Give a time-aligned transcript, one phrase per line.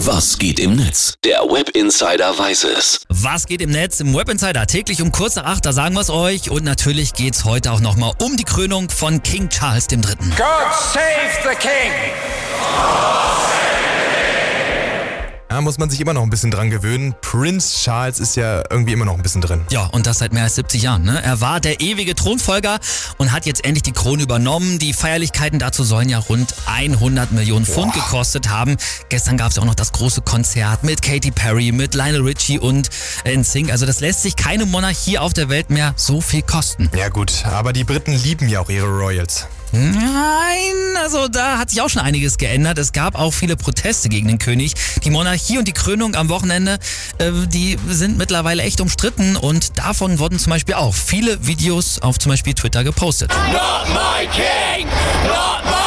[0.00, 1.14] Was geht im Netz?
[1.24, 3.00] Der Web Insider weiß es.
[3.08, 4.66] Was geht im Netz im Web Insider?
[4.66, 6.50] Täglich um kurz nach acht, da sagen wir es euch.
[6.50, 10.00] Und natürlich geht's heute auch nochmal um die Krönung von King Charles III.
[10.36, 11.92] God save the king!
[15.56, 17.14] Ja, muss man sich immer noch ein bisschen dran gewöhnen.
[17.22, 19.62] Prince Charles ist ja irgendwie immer noch ein bisschen drin.
[19.70, 21.04] Ja, und das seit mehr als 70 Jahren.
[21.04, 21.18] Ne?
[21.24, 22.78] Er war der ewige Thronfolger
[23.16, 24.78] und hat jetzt endlich die Krone übernommen.
[24.78, 28.76] Die Feierlichkeiten dazu sollen ja rund 100 Millionen Pfund gekostet haben.
[29.08, 32.58] Gestern gab es ja auch noch das große Konzert mit Katy Perry, mit Lionel Richie
[32.58, 32.90] und
[33.24, 33.72] NSYNC.
[33.72, 36.90] Also das lässt sich keine Monarchie auf der Welt mehr so viel kosten.
[36.94, 39.46] Ja gut, aber die Briten lieben ja auch ihre Royals.
[39.76, 42.78] Nein, also da hat sich auch schon einiges geändert.
[42.78, 44.74] Es gab auch viele Proteste gegen den König.
[45.04, 46.78] Die Monarchie und die Krönung am Wochenende,
[47.18, 52.18] äh, die sind mittlerweile echt umstritten und davon wurden zum Beispiel auch viele Videos auf
[52.18, 53.30] zum Beispiel Twitter gepostet.
[53.52, 54.86] Not my king!
[55.26, 55.85] Not my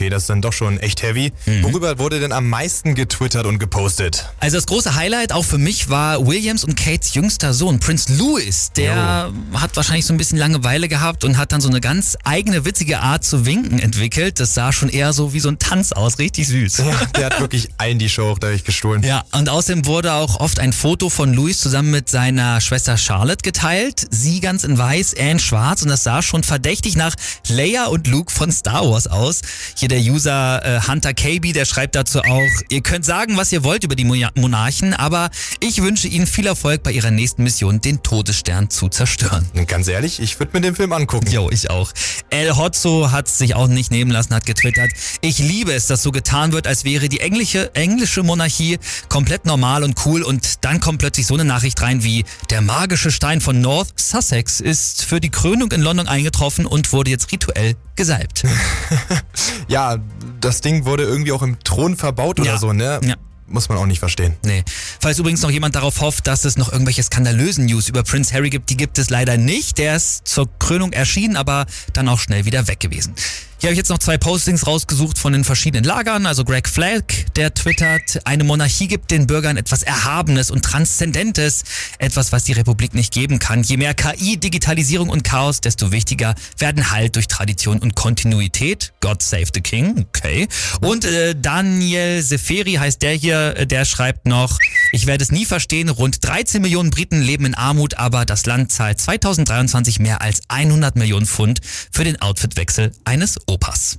[0.00, 1.30] Okay, das ist dann doch schon echt heavy.
[1.60, 4.30] Worüber wurde denn am meisten getwittert und gepostet?
[4.40, 8.70] Also das große Highlight auch für mich war Williams und Kates jüngster Sohn, Prince Louis.
[8.76, 12.64] Der hat wahrscheinlich so ein bisschen Langeweile gehabt und hat dann so eine ganz eigene
[12.64, 14.40] witzige Art zu winken entwickelt.
[14.40, 16.78] Das sah schon eher so wie so ein Tanz aus, richtig süß.
[16.78, 19.02] Ja, der hat wirklich allen die Show dadurch gestohlen.
[19.02, 23.42] Ja, und außerdem wurde auch oft ein Foto von Louis zusammen mit seiner Schwester Charlotte
[23.42, 24.06] geteilt.
[24.10, 27.14] Sie ganz in weiß, er in schwarz und das sah schon verdächtig nach
[27.48, 29.42] Leia und Luke von Star Wars aus.
[29.76, 33.64] Hier der User äh, Hunter KB, der schreibt dazu auch, ihr könnt sagen, was ihr
[33.64, 37.80] wollt über die Mo- Monarchen, aber ich wünsche ihnen viel Erfolg bei ihrer nächsten Mission,
[37.80, 39.44] den Todesstern zu zerstören.
[39.66, 41.30] Ganz ehrlich, ich würde mir den Film angucken.
[41.30, 41.92] Jo, ich auch.
[42.30, 44.90] El Hotzo hat sich auch nicht nehmen lassen, hat getwittert.
[45.20, 49.82] Ich liebe es, dass so getan wird, als wäre die englische, englische Monarchie komplett normal
[49.82, 53.60] und cool und dann kommt plötzlich so eine Nachricht rein wie der magische Stein von
[53.60, 58.44] North Sussex ist für die Krönung in London eingetroffen und wurde jetzt rituell gesalbt.
[59.68, 59.98] Ja,
[60.40, 62.58] das Ding wurde irgendwie auch im Thron verbaut oder Ja.
[62.58, 63.00] so, ne?
[63.04, 63.14] Ja.
[63.46, 64.36] Muss man auch nicht verstehen.
[64.44, 64.62] Nee.
[65.00, 68.48] Falls übrigens noch jemand darauf hofft, dass es noch irgendwelche skandalösen News über Prince Harry
[68.48, 69.78] gibt, die gibt es leider nicht.
[69.78, 73.12] Der ist zur Krönung erschienen, aber dann auch schnell wieder weg gewesen.
[73.60, 76.24] Hier habe ich jetzt noch zwei Postings rausgesucht von den verschiedenen Lagern.
[76.24, 81.64] Also Greg Flagg, der twittert, eine Monarchie gibt den Bürgern etwas Erhabenes und Transzendentes,
[81.98, 83.62] etwas, was die Republik nicht geben kann.
[83.62, 88.94] Je mehr KI, Digitalisierung und Chaos, desto wichtiger werden Halt durch Tradition und Kontinuität.
[89.00, 90.48] God save the King, okay.
[90.80, 94.58] Und äh, Daniel Seferi heißt der hier, äh, der schreibt noch,
[94.92, 98.72] ich werde es nie verstehen, rund 13 Millionen Briten leben in Armut, aber das Land
[98.72, 101.60] zahlt 2023 mehr als 100 Millionen Pfund
[101.92, 103.98] für den Outfitwechsel eines Opas.